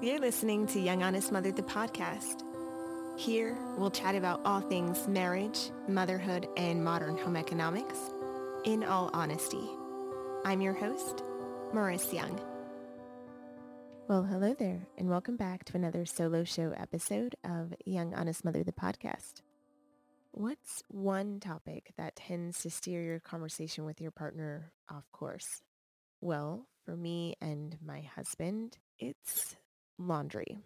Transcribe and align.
You're 0.00 0.20
listening 0.20 0.68
to 0.68 0.78
Young 0.78 1.02
Honest 1.02 1.32
Mother, 1.32 1.50
the 1.50 1.64
podcast. 1.64 2.44
Here, 3.16 3.58
we'll 3.76 3.90
chat 3.90 4.14
about 4.14 4.40
all 4.44 4.60
things 4.60 5.08
marriage, 5.08 5.72
motherhood, 5.88 6.46
and 6.56 6.84
modern 6.84 7.18
home 7.18 7.34
economics 7.34 7.98
in 8.64 8.84
all 8.84 9.10
honesty. 9.12 9.68
I'm 10.44 10.60
your 10.60 10.74
host, 10.74 11.24
Maris 11.74 12.12
Young. 12.12 12.40
Well, 14.06 14.22
hello 14.22 14.54
there, 14.54 14.86
and 14.96 15.10
welcome 15.10 15.36
back 15.36 15.64
to 15.64 15.76
another 15.76 16.06
solo 16.06 16.44
show 16.44 16.72
episode 16.76 17.34
of 17.42 17.74
Young 17.84 18.14
Honest 18.14 18.44
Mother, 18.44 18.62
the 18.62 18.70
podcast. 18.70 19.42
What's 20.30 20.84
one 20.86 21.40
topic 21.40 21.92
that 21.96 22.14
tends 22.14 22.62
to 22.62 22.70
steer 22.70 23.02
your 23.02 23.18
conversation 23.18 23.84
with 23.84 24.00
your 24.00 24.12
partner 24.12 24.70
off 24.88 25.10
course? 25.10 25.60
Well, 26.20 26.68
for 26.84 26.96
me 26.96 27.34
and 27.40 27.76
my 27.84 28.02
husband, 28.14 28.78
it's 29.00 29.56
laundry. 29.98 30.58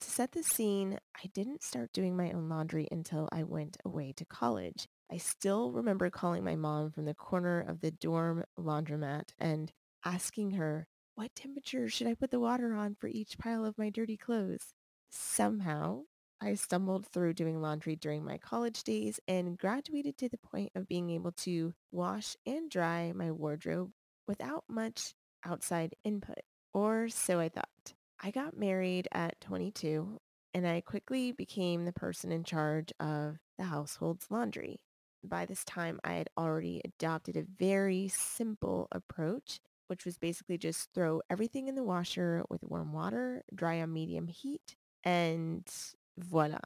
To 0.00 0.10
set 0.10 0.32
the 0.32 0.42
scene, 0.42 0.98
I 1.16 1.28
didn't 1.32 1.62
start 1.62 1.92
doing 1.92 2.16
my 2.16 2.30
own 2.32 2.48
laundry 2.48 2.86
until 2.90 3.28
I 3.32 3.42
went 3.44 3.78
away 3.84 4.12
to 4.16 4.24
college. 4.24 4.86
I 5.10 5.16
still 5.16 5.72
remember 5.72 6.10
calling 6.10 6.44
my 6.44 6.56
mom 6.56 6.90
from 6.90 7.04
the 7.06 7.14
corner 7.14 7.60
of 7.60 7.80
the 7.80 7.90
dorm 7.90 8.44
laundromat 8.58 9.30
and 9.38 9.72
asking 10.04 10.52
her, 10.52 10.86
what 11.14 11.34
temperature 11.34 11.88
should 11.88 12.06
I 12.06 12.14
put 12.14 12.30
the 12.30 12.40
water 12.40 12.74
on 12.74 12.94
for 12.94 13.06
each 13.06 13.38
pile 13.38 13.64
of 13.64 13.78
my 13.78 13.88
dirty 13.88 14.18
clothes? 14.18 14.74
Somehow, 15.10 16.02
I 16.42 16.54
stumbled 16.54 17.06
through 17.06 17.32
doing 17.32 17.62
laundry 17.62 17.96
during 17.96 18.22
my 18.22 18.36
college 18.36 18.82
days 18.84 19.18
and 19.26 19.56
graduated 19.56 20.18
to 20.18 20.28
the 20.28 20.36
point 20.36 20.72
of 20.74 20.88
being 20.88 21.08
able 21.08 21.32
to 21.32 21.72
wash 21.90 22.36
and 22.44 22.70
dry 22.70 23.12
my 23.14 23.32
wardrobe 23.32 23.92
without 24.28 24.64
much 24.68 25.14
outside 25.42 25.94
input, 26.04 26.40
or 26.74 27.08
so 27.08 27.40
I 27.40 27.48
thought. 27.48 27.95
I 28.20 28.30
got 28.30 28.56
married 28.56 29.08
at 29.12 29.40
22 29.40 30.18
and 30.54 30.66
I 30.66 30.80
quickly 30.80 31.32
became 31.32 31.84
the 31.84 31.92
person 31.92 32.32
in 32.32 32.42
charge 32.42 32.92
of 32.98 33.36
the 33.58 33.64
household's 33.64 34.26
laundry. 34.30 34.80
By 35.22 35.44
this 35.44 35.64
time, 35.64 36.00
I 36.02 36.14
had 36.14 36.30
already 36.38 36.80
adopted 36.84 37.36
a 37.36 37.42
very 37.42 38.08
simple 38.08 38.88
approach, 38.90 39.60
which 39.88 40.06
was 40.06 40.16
basically 40.16 40.56
just 40.56 40.88
throw 40.94 41.20
everything 41.28 41.68
in 41.68 41.74
the 41.74 41.82
washer 41.82 42.42
with 42.48 42.62
warm 42.62 42.92
water, 42.92 43.42
dry 43.54 43.82
on 43.82 43.92
medium 43.92 44.28
heat, 44.28 44.76
and 45.04 45.68
voila. 46.16 46.60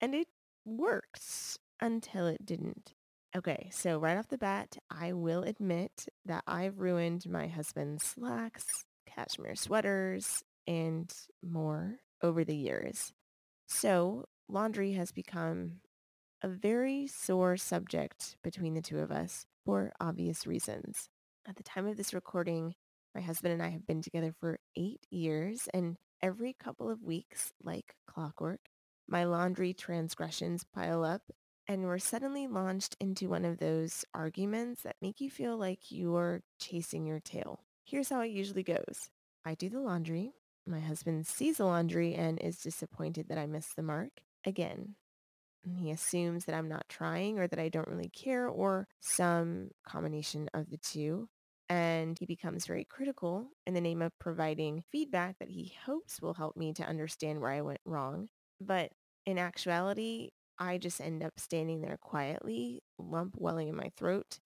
And 0.00 0.14
it 0.14 0.28
works 0.64 1.58
until 1.80 2.26
it 2.26 2.44
didn't. 2.44 2.94
Okay, 3.36 3.70
so 3.72 3.98
right 3.98 4.16
off 4.16 4.28
the 4.28 4.36
bat, 4.36 4.78
I 4.90 5.12
will 5.12 5.42
admit 5.42 6.06
that 6.26 6.44
I've 6.46 6.80
ruined 6.80 7.28
my 7.28 7.46
husband's 7.46 8.04
slacks, 8.04 8.66
cashmere 9.06 9.54
sweaters, 9.54 10.42
and 10.66 11.12
more 11.42 11.96
over 12.22 12.44
the 12.44 12.56
years. 12.56 13.12
So 13.66 14.26
laundry 14.48 14.92
has 14.92 15.12
become 15.12 15.80
a 16.42 16.48
very 16.48 17.06
sore 17.06 17.56
subject 17.56 18.36
between 18.42 18.74
the 18.74 18.82
two 18.82 18.98
of 18.98 19.10
us 19.12 19.46
for 19.64 19.92
obvious 20.00 20.46
reasons. 20.46 21.08
At 21.48 21.56
the 21.56 21.62
time 21.62 21.86
of 21.86 21.96
this 21.96 22.14
recording, 22.14 22.74
my 23.14 23.20
husband 23.20 23.52
and 23.54 23.62
I 23.62 23.68
have 23.70 23.86
been 23.86 24.02
together 24.02 24.34
for 24.40 24.58
eight 24.76 25.06
years 25.10 25.68
and 25.72 25.96
every 26.22 26.52
couple 26.52 26.90
of 26.90 27.02
weeks, 27.02 27.52
like 27.62 27.94
clockwork, 28.06 28.60
my 29.08 29.24
laundry 29.24 29.74
transgressions 29.74 30.64
pile 30.74 31.04
up 31.04 31.22
and 31.68 31.84
we're 31.84 31.98
suddenly 31.98 32.46
launched 32.48 32.96
into 33.00 33.28
one 33.28 33.44
of 33.44 33.58
those 33.58 34.04
arguments 34.14 34.82
that 34.82 34.96
make 35.00 35.20
you 35.20 35.30
feel 35.30 35.56
like 35.56 35.90
you're 35.90 36.42
chasing 36.60 37.06
your 37.06 37.20
tail. 37.20 37.60
Here's 37.84 38.08
how 38.08 38.20
it 38.20 38.30
usually 38.30 38.62
goes. 38.62 39.10
I 39.44 39.54
do 39.54 39.68
the 39.68 39.80
laundry. 39.80 40.32
My 40.66 40.80
husband 40.80 41.26
sees 41.26 41.56
the 41.56 41.64
laundry 41.64 42.14
and 42.14 42.40
is 42.40 42.58
disappointed 42.58 43.28
that 43.28 43.38
I 43.38 43.46
missed 43.46 43.76
the 43.76 43.82
mark. 43.82 44.10
Again, 44.44 44.94
he 45.64 45.90
assumes 45.90 46.44
that 46.44 46.54
I'm 46.54 46.68
not 46.68 46.88
trying 46.88 47.38
or 47.38 47.46
that 47.46 47.58
I 47.58 47.68
don't 47.68 47.88
really 47.88 48.08
care 48.08 48.46
or 48.48 48.86
some 49.00 49.70
combination 49.86 50.48
of 50.54 50.70
the 50.70 50.78
two. 50.78 51.28
And 51.68 52.16
he 52.18 52.26
becomes 52.26 52.66
very 52.66 52.84
critical 52.84 53.48
in 53.66 53.74
the 53.74 53.80
name 53.80 54.02
of 54.02 54.18
providing 54.18 54.82
feedback 54.92 55.38
that 55.38 55.48
he 55.48 55.72
hopes 55.86 56.20
will 56.20 56.34
help 56.34 56.56
me 56.56 56.72
to 56.74 56.86
understand 56.86 57.40
where 57.40 57.52
I 57.52 57.62
went 57.62 57.80
wrong. 57.84 58.28
But 58.60 58.90
in 59.24 59.38
actuality, 59.38 60.30
I 60.58 60.78
just 60.78 61.00
end 61.00 61.22
up 61.22 61.38
standing 61.38 61.80
there 61.80 61.98
quietly, 62.00 62.82
lump 62.98 63.36
welling 63.38 63.68
in 63.68 63.76
my 63.76 63.90
throat, 63.96 64.38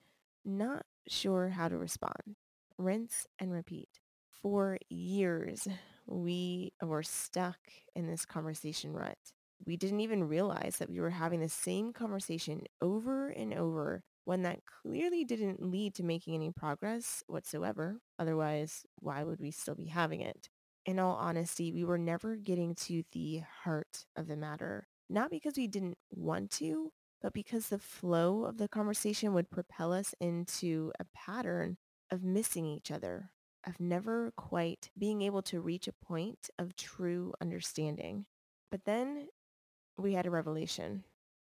not 0.44 0.86
sure 1.08 1.48
how 1.48 1.68
to 1.68 1.76
respond. 1.76 2.36
Rinse 2.78 3.26
and 3.38 3.52
repeat. 3.52 3.88
For 4.30 4.78
years, 4.88 5.66
we 6.06 6.72
were 6.82 7.02
stuck 7.02 7.58
in 7.94 8.06
this 8.06 8.24
conversation 8.24 8.92
rut. 8.92 9.18
We 9.66 9.76
didn't 9.76 10.00
even 10.00 10.28
realize 10.28 10.76
that 10.78 10.90
we 10.90 11.00
were 11.00 11.10
having 11.10 11.40
the 11.40 11.48
same 11.48 11.92
conversation 11.92 12.62
over 12.80 13.28
and 13.30 13.54
over 13.54 14.02
when 14.24 14.42
that 14.42 14.60
clearly 14.82 15.24
didn't 15.24 15.62
lead 15.62 15.94
to 15.94 16.02
making 16.02 16.34
any 16.34 16.50
progress 16.50 17.22
whatsoever. 17.26 18.00
Otherwise, 18.18 18.84
why 18.96 19.22
would 19.24 19.40
we 19.40 19.50
still 19.50 19.74
be 19.74 19.86
having 19.86 20.20
it? 20.20 20.48
In 20.84 20.98
all 20.98 21.16
honesty, 21.16 21.72
we 21.72 21.84
were 21.84 21.98
never 21.98 22.36
getting 22.36 22.74
to 22.76 23.02
the 23.12 23.42
heart 23.64 24.04
of 24.16 24.28
the 24.28 24.36
matter 24.36 24.88
not 25.08 25.30
because 25.30 25.56
we 25.56 25.68
didn't 25.68 25.98
want 26.10 26.50
to, 26.52 26.92
but 27.22 27.32
because 27.32 27.68
the 27.68 27.78
flow 27.78 28.44
of 28.44 28.58
the 28.58 28.68
conversation 28.68 29.32
would 29.34 29.50
propel 29.50 29.92
us 29.92 30.14
into 30.20 30.92
a 30.98 31.04
pattern 31.14 31.76
of 32.10 32.22
missing 32.22 32.66
each 32.66 32.90
other, 32.90 33.30
of 33.66 33.80
never 33.80 34.32
quite 34.36 34.90
being 34.96 35.22
able 35.22 35.42
to 35.42 35.60
reach 35.60 35.88
a 35.88 36.04
point 36.04 36.50
of 36.58 36.76
true 36.76 37.34
understanding. 37.40 38.26
But 38.70 38.84
then 38.84 39.28
we 39.98 40.14
had 40.14 40.26
a 40.26 40.30
revelation 40.30 41.04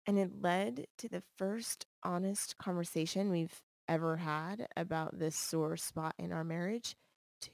and 0.06 0.18
it 0.18 0.40
led 0.40 0.86
to 0.98 1.08
the 1.08 1.22
first 1.36 1.86
honest 2.02 2.56
conversation 2.58 3.30
we've 3.30 3.60
ever 3.88 4.16
had 4.16 4.66
about 4.76 5.18
this 5.18 5.36
sore 5.36 5.76
spot 5.76 6.14
in 6.18 6.32
our 6.32 6.44
marriage 6.44 6.96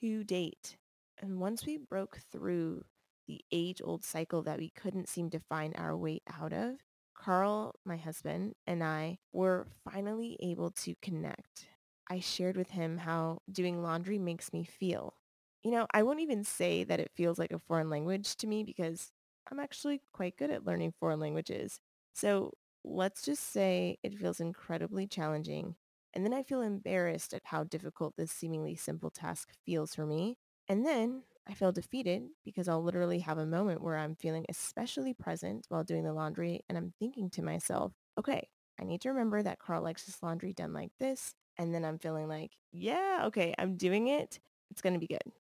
to 0.01 0.25
date. 0.25 0.77
And 1.21 1.41
once 1.41 1.67
we 1.67 1.79
broke 1.79 2.21
through 2.31 2.85
the 3.27 3.41
age-old 3.51 4.05
cycle 4.05 4.43
that 4.43 4.59
we 4.59 4.71
couldn't 4.71 5.09
seem 5.09 5.31
to 5.31 5.41
find 5.49 5.75
our 5.77 5.97
way 5.97 6.21
out 6.41 6.53
of, 6.53 6.77
Carl, 7.17 7.75
my 7.85 7.97
husband, 7.97 8.55
and 8.67 8.85
I 8.85 9.19
were 9.33 9.67
finally 9.91 10.37
able 10.41 10.71
to 10.83 10.95
connect. 11.01 11.69
I 12.09 12.21
shared 12.21 12.57
with 12.57 12.71
him 12.71 12.99
how 12.99 13.41
doing 13.51 13.83
laundry 13.83 14.19
makes 14.19 14.53
me 14.53 14.65
feel. 14.65 15.15
You 15.63 15.71
know, 15.71 15.87
I 15.93 16.03
won't 16.03 16.21
even 16.21 16.45
say 16.45 16.85
that 16.85 17.01
it 17.01 17.11
feels 17.15 17.39
like 17.39 17.53
a 17.53 17.59
foreign 17.59 17.89
language 17.89 18.37
to 18.37 18.47
me 18.47 18.63
because 18.65 19.11
I'm 19.51 19.59
actually 19.61 20.03
quite 20.13 20.37
good 20.37 20.51
at 20.51 20.65
learning 20.65 20.93
foreign 21.01 21.21
languages. 21.21 21.81
So 22.15 22.53
let's 22.85 23.23
just 23.23 23.51
say 23.53 23.99
it 24.03 24.19
feels 24.19 24.41
incredibly 24.41 25.07
challenging. 25.07 25.77
And 26.13 26.25
then 26.25 26.35
I 26.35 26.43
feel 26.43 26.61
embarrassed 26.63 27.33
at 27.35 27.43
how 27.45 27.65
difficult 27.65 28.15
this 28.17 28.31
seemingly 28.31 28.77
simple 28.77 29.11
task 29.11 29.49
feels 29.65 29.95
for 29.95 30.07
me. 30.07 30.37
And 30.69 30.87
then 30.87 31.23
I 31.49 31.55
feel 31.55 31.73
defeated 31.73 32.25
because 32.45 32.69
I'll 32.69 32.83
literally 32.83 33.19
have 33.21 33.39
a 33.39 33.47
moment 33.47 33.83
where 33.83 33.97
I'm 33.97 34.15
feeling 34.15 34.45
especially 34.49 35.13
present 35.15 35.67
while 35.69 35.85
doing 35.85 36.05
the 36.05 36.13
laundry 36.13 36.61
and 36.69 36.79
I'm 36.79 36.93
thinking 36.99 37.31
to 37.31 37.43
myself, 37.43 37.93
okay, 38.19 38.49
I 38.81 38.85
need 38.85 39.01
to 39.03 39.11
remember 39.11 39.43
that 39.43 39.59
Carl 39.59 39.83
likes 39.83 40.05
his 40.07 40.23
laundry 40.23 40.53
done 40.53 40.73
like 40.73 40.93
this. 41.01 41.35
And 41.59 41.75
then 41.75 41.85
I'm 41.85 41.99
feeling 41.99 42.29
like, 42.29 42.53
yeah, 42.73 43.23
okay, 43.27 43.55
I'm 43.59 43.77
doing 43.77 44.09
it. 44.09 44.41
It's 44.71 44.83
going 44.83 44.95
to 44.95 44.99
be 44.99 45.07
good. 45.07 45.33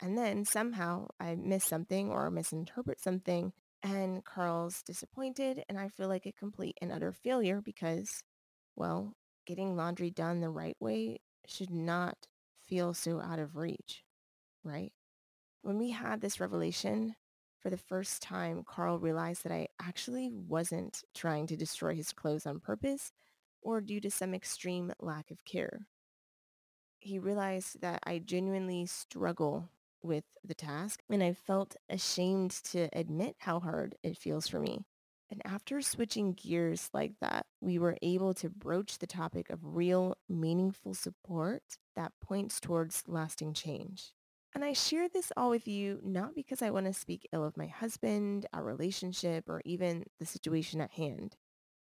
And 0.00 0.16
then 0.16 0.44
somehow 0.44 1.08
I 1.20 1.34
miss 1.34 1.64
something 1.64 2.10
or 2.10 2.30
misinterpret 2.30 3.00
something 3.00 3.52
and 3.82 4.24
Carl's 4.24 4.82
disappointed 4.82 5.62
and 5.68 5.78
I 5.78 5.88
feel 5.88 6.08
like 6.08 6.26
a 6.26 6.32
complete 6.32 6.78
and 6.80 6.92
utter 6.92 7.12
failure 7.12 7.60
because, 7.60 8.22
well, 8.76 9.14
getting 9.46 9.76
laundry 9.76 10.10
done 10.10 10.40
the 10.40 10.50
right 10.50 10.76
way 10.80 11.20
should 11.46 11.70
not 11.70 12.16
feel 12.66 12.94
so 12.94 13.20
out 13.20 13.38
of 13.38 13.56
reach, 13.56 14.04
right? 14.62 14.92
When 15.62 15.78
we 15.78 15.90
had 15.90 16.20
this 16.20 16.40
revelation, 16.40 17.14
for 17.60 17.70
the 17.70 17.76
first 17.76 18.22
time, 18.22 18.62
Carl 18.64 18.98
realized 18.98 19.42
that 19.42 19.52
I 19.52 19.68
actually 19.80 20.30
wasn't 20.32 21.02
trying 21.14 21.48
to 21.48 21.56
destroy 21.56 21.94
his 21.94 22.12
clothes 22.12 22.46
on 22.46 22.60
purpose 22.60 23.10
or 23.62 23.80
due 23.80 24.00
to 24.00 24.10
some 24.10 24.34
extreme 24.34 24.92
lack 25.00 25.30
of 25.30 25.44
care. 25.44 25.86
He 27.00 27.18
realized 27.18 27.80
that 27.80 28.00
I 28.04 28.18
genuinely 28.18 28.86
struggle 28.86 29.68
with 30.02 30.24
the 30.44 30.54
task 30.54 31.02
and 31.10 31.22
I 31.22 31.32
felt 31.32 31.76
ashamed 31.88 32.50
to 32.64 32.88
admit 32.92 33.36
how 33.38 33.60
hard 33.60 33.96
it 34.02 34.16
feels 34.16 34.48
for 34.48 34.60
me. 34.60 34.84
And 35.30 35.42
after 35.44 35.82
switching 35.82 36.32
gears 36.32 36.88
like 36.94 37.12
that, 37.20 37.46
we 37.60 37.78
were 37.78 37.98
able 38.00 38.32
to 38.34 38.48
broach 38.48 38.98
the 38.98 39.06
topic 39.06 39.50
of 39.50 39.58
real, 39.62 40.16
meaningful 40.28 40.94
support 40.94 41.62
that 41.96 42.12
points 42.22 42.60
towards 42.60 43.04
lasting 43.06 43.52
change. 43.52 44.12
And 44.54 44.64
I 44.64 44.72
share 44.72 45.08
this 45.08 45.30
all 45.36 45.50
with 45.50 45.68
you 45.68 46.00
not 46.02 46.34
because 46.34 46.62
I 46.62 46.70
want 46.70 46.86
to 46.86 46.94
speak 46.94 47.28
ill 47.32 47.44
of 47.44 47.58
my 47.58 47.66
husband, 47.66 48.46
our 48.54 48.64
relationship, 48.64 49.44
or 49.48 49.60
even 49.66 50.04
the 50.18 50.26
situation 50.26 50.80
at 50.80 50.92
hand. 50.92 51.36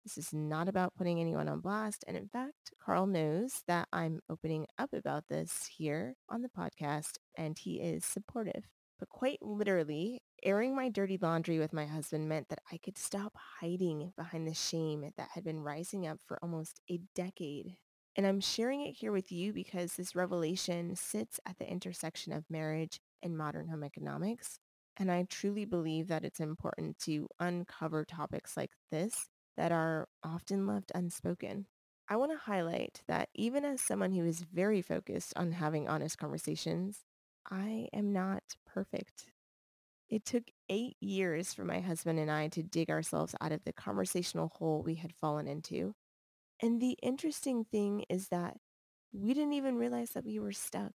This 0.05 0.19
is 0.19 0.35
not 0.35 0.69
about 0.69 0.95
putting 0.95 1.19
anyone 1.19 1.49
on 1.49 1.61
blast. 1.61 2.05
And 2.07 2.17
in 2.17 2.29
fact, 2.29 2.73
Carl 2.85 3.07
knows 3.07 3.63
that 3.67 3.89
I'm 3.91 4.21
opening 4.29 4.67
up 4.79 4.93
about 4.93 5.25
this 5.29 5.67
here 5.77 6.15
on 6.29 6.43
the 6.43 6.51
podcast 6.51 7.17
and 7.39 7.59
he 7.59 7.81
is 7.81 8.05
supportive. 8.05 8.65
But 8.99 9.09
quite 9.09 9.39
literally, 9.41 10.23
airing 10.43 10.77
my 10.77 10.91
dirty 10.91 11.19
laundry 11.21 11.59
with 11.59 11.73
my 11.73 11.87
husband 11.87 12.29
meant 12.29 12.49
that 12.51 12.61
I 12.71 12.79
could 12.79 12.99
stop 12.99 13.33
hiding 13.61 14.13
behind 14.17 14.47
the 14.47 14.55
shame 14.55 15.11
that 15.17 15.31
had 15.33 15.43
been 15.43 15.61
rising 15.61 16.07
up 16.07 16.19
for 16.27 16.39
almost 16.43 16.81
a 16.91 17.01
decade. 17.15 17.77
And 18.17 18.27
I'm 18.27 18.41
sharing 18.41 18.83
it 18.83 18.93
here 18.93 19.11
with 19.11 19.33
you 19.33 19.53
because 19.53 19.95
this 19.95 20.15
revelation 20.15 20.95
sits 20.97 21.41
at 21.47 21.59
the 21.59 21.69
intersection 21.69 22.33
of 22.33 22.45
marriage 22.49 23.01
and 23.23 23.37
modern 23.37 23.69
home 23.69 23.83
economics. 23.83 24.61
And 24.99 25.11
I 25.11 25.25
truly 25.29 25.65
believe 25.65 26.09
that 26.09 26.25
it's 26.25 26.39
important 26.41 26.99
to 27.01 27.27
uncover 27.41 28.05
topics 28.05 28.57
like 28.57 28.71
this 28.93 29.27
that 29.57 29.73
are 29.73 30.09
often 30.23 30.67
left 30.67 30.93
unspoken. 30.95 31.67
I 32.09 32.17
want 32.17 32.33
to 32.33 32.39
highlight 32.39 33.03
that 33.09 33.31
even 33.35 33.65
as 33.65 33.81
someone 33.81 34.13
who 34.13 34.25
is 34.27 34.41
very 34.41 34.83
focused 34.83 35.33
on 35.37 35.53
having 35.53 35.89
honest 35.89 36.19
conversations, 36.19 37.01
I 37.51 37.89
am 37.93 38.13
not 38.13 38.43
perfect. 38.67 39.31
It 40.11 40.25
took 40.25 40.45
eight 40.69 40.97
years 41.01 41.55
for 41.55 41.65
my 41.65 41.81
husband 41.81 42.19
and 42.19 42.31
I 42.31 42.49
to 42.49 42.63
dig 42.63 42.91
ourselves 42.91 43.35
out 43.41 43.53
of 43.53 43.65
the 43.65 43.73
conversational 43.73 44.53
hole 44.57 44.83
we 44.83 44.97
had 44.97 45.15
fallen 45.15 45.49
into. 45.49 45.95
And 46.61 46.81
the 46.81 46.97
interesting 47.03 47.65
thing 47.65 48.05
is 48.11 48.29
that 48.29 48.59
we 49.13 49.33
didn't 49.33 49.55
even 49.55 49.77
realize 49.77 50.11
that 50.11 50.25
we 50.25 50.39
were 50.39 50.53
stuck. 50.53 50.93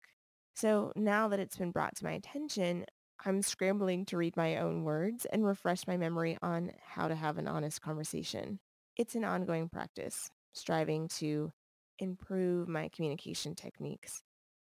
So 0.55 0.91
now 0.95 1.27
that 1.29 1.39
it's 1.39 1.57
been 1.57 1.71
brought 1.71 1.95
to 1.97 2.03
my 2.03 2.11
attention, 2.11 2.85
I'm 3.25 3.41
scrambling 3.41 4.05
to 4.05 4.17
read 4.17 4.37
my 4.37 4.57
own 4.57 4.83
words 4.83 5.25
and 5.25 5.45
refresh 5.45 5.87
my 5.87 5.97
memory 5.97 6.37
on 6.41 6.71
how 6.81 7.07
to 7.07 7.15
have 7.15 7.37
an 7.37 7.47
honest 7.47 7.81
conversation. 7.81 8.59
It's 8.95 9.15
an 9.15 9.23
ongoing 9.23 9.69
practice 9.69 10.29
striving 10.53 11.07
to 11.07 11.51
improve 11.99 12.67
my 12.67 12.89
communication 12.89 13.55
techniques. 13.55 14.21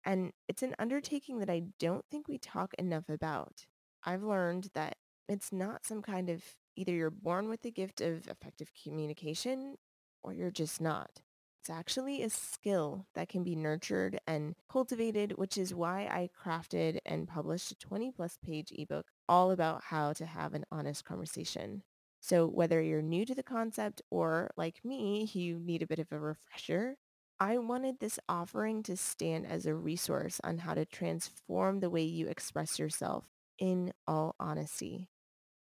And 0.05 0.31
it's 0.47 0.63
an 0.63 0.75
undertaking 0.79 1.39
that 1.39 1.49
I 1.49 1.63
don't 1.79 2.05
think 2.09 2.27
we 2.27 2.37
talk 2.37 2.73
enough 2.75 3.09
about. 3.09 3.65
I've 4.03 4.23
learned 4.23 4.69
that 4.73 4.95
it's 5.27 5.51
not 5.51 5.85
some 5.85 6.01
kind 6.01 6.29
of 6.29 6.43
either 6.77 6.93
you're 6.93 7.09
born 7.09 7.49
with 7.49 7.61
the 7.61 7.71
gift 7.71 7.99
of 7.99 8.27
effective 8.27 8.71
communication 8.81 9.75
or 10.23 10.33
you're 10.33 10.51
just 10.51 10.79
not. 10.79 11.21
It's 11.67 11.77
actually 11.77 12.23
a 12.23 12.29
skill 12.29 13.07
that 13.13 13.27
can 13.27 13.43
be 13.43 13.53
nurtured 13.53 14.21
and 14.25 14.55
cultivated, 14.71 15.33
which 15.33 15.57
is 15.57 15.75
why 15.75 16.03
I 16.03 16.29
crafted 16.41 16.99
and 17.05 17.27
published 17.27 17.73
a 17.73 17.75
20 17.75 18.09
plus 18.11 18.37
page 18.41 18.71
ebook 18.73 19.07
all 19.27 19.51
about 19.51 19.83
how 19.83 20.13
to 20.13 20.25
have 20.25 20.53
an 20.53 20.63
honest 20.71 21.03
conversation. 21.03 21.83
So 22.21 22.47
whether 22.47 22.81
you're 22.81 23.01
new 23.01 23.25
to 23.25 23.35
the 23.35 23.43
concept 23.43 24.01
or 24.09 24.49
like 24.55 24.79
me, 24.85 25.29
you 25.33 25.59
need 25.59 25.81
a 25.81 25.87
bit 25.87 25.99
of 25.99 26.09
a 26.09 26.17
refresher, 26.17 26.95
I 27.37 27.57
wanted 27.57 27.99
this 27.99 28.17
offering 28.29 28.81
to 28.83 28.95
stand 28.95 29.45
as 29.45 29.65
a 29.65 29.75
resource 29.75 30.39
on 30.45 30.59
how 30.59 30.73
to 30.73 30.85
transform 30.85 31.81
the 31.81 31.89
way 31.89 32.03
you 32.03 32.27
express 32.27 32.79
yourself 32.79 33.25
in 33.59 33.91
all 34.07 34.37
honesty. 34.39 35.09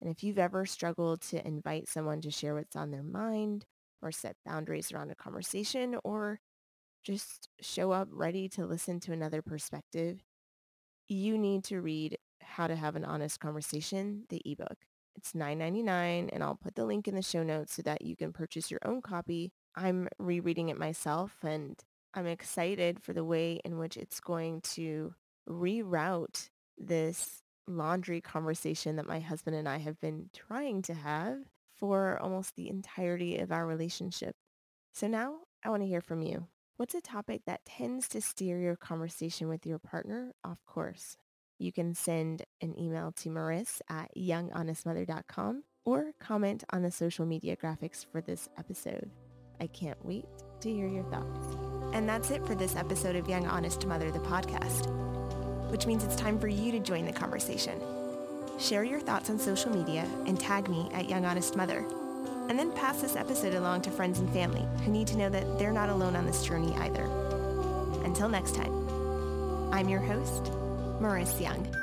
And 0.01 0.09
if 0.09 0.23
you've 0.23 0.39
ever 0.39 0.65
struggled 0.65 1.21
to 1.29 1.47
invite 1.47 1.87
someone 1.87 2.21
to 2.21 2.31
share 2.31 2.55
what's 2.55 2.75
on 2.75 2.89
their 2.89 3.03
mind 3.03 3.67
or 4.01 4.11
set 4.11 4.35
boundaries 4.45 4.91
around 4.91 5.11
a 5.11 5.15
conversation 5.15 5.97
or 6.03 6.39
just 7.03 7.49
show 7.61 7.91
up 7.91 8.07
ready 8.11 8.47
to 8.49 8.65
listen 8.65 8.99
to 9.01 9.13
another 9.13 9.41
perspective, 9.41 10.23
you 11.07 11.37
need 11.37 11.63
to 11.65 11.81
read 11.81 12.17
How 12.41 12.67
to 12.67 12.75
Have 12.75 12.95
an 12.95 13.05
Honest 13.05 13.39
Conversation, 13.39 14.25
the 14.29 14.41
ebook. 14.45 14.77
It's 15.15 15.33
$9.99 15.33 16.29
and 16.31 16.43
I'll 16.43 16.55
put 16.55 16.75
the 16.75 16.85
link 16.85 17.07
in 17.07 17.15
the 17.15 17.21
show 17.21 17.43
notes 17.43 17.73
so 17.75 17.81
that 17.83 18.01
you 18.01 18.15
can 18.15 18.31
purchase 18.31 18.71
your 18.71 18.79
own 18.85 19.01
copy. 19.01 19.51
I'm 19.75 20.07
rereading 20.19 20.69
it 20.69 20.77
myself 20.77 21.35
and 21.43 21.77
I'm 22.13 22.27
excited 22.27 23.01
for 23.01 23.13
the 23.13 23.23
way 23.23 23.59
in 23.65 23.77
which 23.77 23.97
it's 23.97 24.19
going 24.19 24.61
to 24.61 25.13
reroute 25.49 26.49
this 26.77 27.41
laundry 27.67 28.21
conversation 28.21 28.95
that 28.97 29.07
my 29.07 29.19
husband 29.19 29.55
and 29.55 29.67
I 29.67 29.77
have 29.77 29.99
been 29.99 30.29
trying 30.33 30.81
to 30.83 30.93
have 30.93 31.37
for 31.81 32.17
almost 32.21 32.55
the 32.55 32.69
entirety 32.69 33.39
of 33.39 33.51
our 33.51 33.65
relationship. 33.65 34.35
So 34.93 35.07
now 35.07 35.39
I 35.65 35.69
want 35.69 35.81
to 35.81 35.87
hear 35.87 35.99
from 35.99 36.21
you. 36.21 36.47
What's 36.77 36.95
a 36.95 37.01
topic 37.01 37.41
that 37.45 37.65
tends 37.65 38.07
to 38.09 38.21
steer 38.21 38.59
your 38.59 38.75
conversation 38.75 39.49
with 39.49 39.65
your 39.65 39.79
partner 39.79 40.33
off 40.45 40.59
course? 40.65 41.17
You 41.59 41.73
can 41.73 41.93
send 41.93 42.43
an 42.61 42.79
email 42.79 43.11
to 43.17 43.29
Maris 43.29 43.81
at 43.89 44.09
younghonestmother.com 44.15 45.63
or 45.85 46.11
comment 46.19 46.63
on 46.71 46.83
the 46.83 46.91
social 46.91 47.25
media 47.25 47.55
graphics 47.55 48.05
for 48.11 48.21
this 48.21 48.47
episode. 48.57 49.11
I 49.59 49.67
can't 49.67 50.03
wait 50.05 50.25
to 50.61 50.71
hear 50.71 50.87
your 50.87 51.03
thoughts. 51.05 51.55
And 51.93 52.07
that's 52.07 52.31
it 52.31 52.45
for 52.45 52.55
this 52.55 52.75
episode 52.75 53.15
of 53.15 53.27
Young 53.27 53.47
Honest 53.47 53.85
Mother, 53.85 54.09
the 54.11 54.19
podcast, 54.19 54.89
which 55.69 55.85
means 55.85 56.03
it's 56.03 56.15
time 56.15 56.39
for 56.39 56.47
you 56.47 56.71
to 56.71 56.79
join 56.79 57.05
the 57.05 57.13
conversation. 57.13 57.79
Share 58.61 58.83
your 58.83 58.99
thoughts 58.99 59.31
on 59.31 59.39
social 59.39 59.71
media 59.71 60.07
and 60.27 60.39
tag 60.39 60.69
me 60.69 60.87
at 60.93 61.09
Young 61.09 61.25
Honest 61.25 61.55
Mother. 61.55 61.83
And 62.47 62.59
then 62.59 62.71
pass 62.71 63.01
this 63.01 63.15
episode 63.15 63.55
along 63.55 63.81
to 63.81 63.89
friends 63.91 64.19
and 64.19 64.31
family 64.31 64.67
who 64.85 64.91
need 64.91 65.07
to 65.07 65.17
know 65.17 65.29
that 65.29 65.57
they're 65.57 65.71
not 65.71 65.89
alone 65.89 66.15
on 66.15 66.27
this 66.27 66.45
journey 66.45 66.75
either. 66.75 67.05
Until 68.05 68.29
next 68.29 68.53
time, 68.53 68.71
I'm 69.73 69.89
your 69.89 70.01
host, 70.01 70.51
Maris 70.99 71.41
Young. 71.41 71.80